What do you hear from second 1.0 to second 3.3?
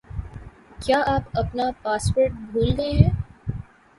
آپ اپنا پاسورڈ بھول گئے ہیں